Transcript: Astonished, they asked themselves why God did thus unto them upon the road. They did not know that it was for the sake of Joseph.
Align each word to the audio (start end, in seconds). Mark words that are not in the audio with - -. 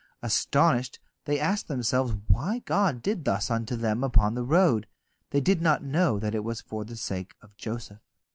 Astonished, 0.23 0.97
they 1.25 1.39
asked 1.39 1.67
themselves 1.67 2.15
why 2.27 2.63
God 2.65 3.03
did 3.03 3.23
thus 3.23 3.51
unto 3.51 3.75
them 3.75 4.03
upon 4.03 4.33
the 4.33 4.41
road. 4.41 4.87
They 5.29 5.41
did 5.41 5.61
not 5.61 5.83
know 5.83 6.17
that 6.17 6.33
it 6.33 6.43
was 6.43 6.59
for 6.59 6.83
the 6.83 6.97
sake 6.97 7.35
of 7.39 7.55
Joseph. 7.55 8.01